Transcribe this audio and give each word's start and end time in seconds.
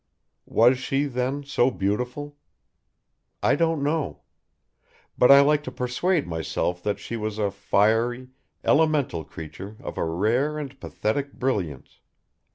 Was 0.47 0.79
she 0.79 1.05
then 1.05 1.43
so 1.43 1.69
beautiful? 1.69 2.35
I 3.43 3.53
don't 3.55 3.83
know. 3.83 4.21
But 5.15 5.29
I 5.29 5.41
like 5.41 5.61
to 5.65 5.71
persuade 5.71 6.25
myself 6.25 6.81
that 6.81 6.97
she 6.97 7.15
was 7.15 7.37
a 7.37 7.51
fiery, 7.51 8.29
elemental 8.63 9.23
creature 9.23 9.77
of 9.79 9.99
a 9.99 10.03
rare 10.05 10.57
and 10.57 10.79
pathetic 10.79 11.33
brilliance 11.33 11.99